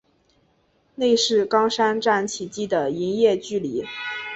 [0.95, 3.85] 内是冈山站起计的营业距离。